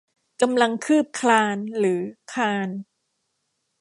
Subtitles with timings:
[0.41, 1.99] กำลังคืบคลานหรือ
[2.33, 2.69] คลาน